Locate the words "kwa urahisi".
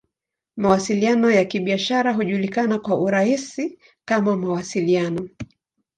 2.79-3.79